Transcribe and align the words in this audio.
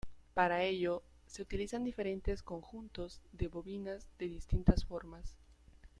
Para 0.33 0.63
ello 0.63 1.03
se 1.27 1.43
utilizan 1.43 1.83
diferentes 1.83 2.41
conjuntos 2.41 3.21
de 3.33 3.47
bobinas 3.49 4.07
de 4.17 4.29
distintas 4.29 4.83
formas. 4.83 5.37